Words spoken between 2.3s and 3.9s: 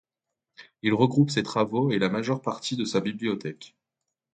partie de sa bibliothèque.